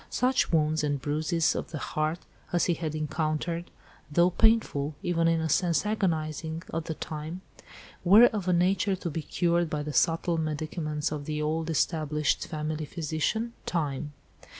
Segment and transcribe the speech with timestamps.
[0.09, 2.17] Such wounds and bruises of the heart,
[2.51, 3.69] as he had encountered,
[4.11, 7.41] though painful, even in a sense agonising, at the time,
[8.03, 12.47] were of a nature to be cured by the subtle medicaments of the old established
[12.47, 14.13] family physician, Time.